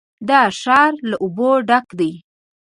[0.29, 2.11] دا ښار له اوبو ډک دی.